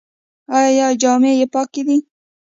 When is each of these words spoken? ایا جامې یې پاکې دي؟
ایا 0.59 0.87
جامې 1.01 1.31
یې 1.39 1.45
پاکې 1.53 1.81
دي؟ 1.87 1.97